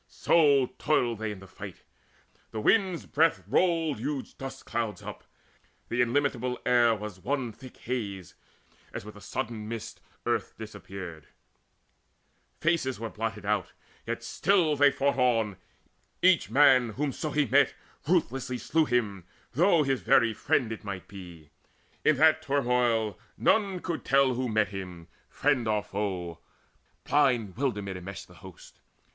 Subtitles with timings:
[0.07, 1.83] So toiled they in the fight:
[2.49, 5.23] the wind's breath rolled Huge dust clouds up;
[5.89, 8.33] the illimitable air Was one thick haze,
[8.91, 11.27] as with a sudden mist: Earth disappeared,
[12.59, 13.73] faces were blotted out;
[14.07, 15.57] Yet still they fought on;
[16.23, 17.75] each man, whomso he met,
[18.07, 21.51] Ruthlessly slew him, though his very friend It might be
[22.03, 26.39] in that turmoil none could tell Who met him, friend or foe:
[27.03, 28.81] blind wilderment Enmeshed the hosts.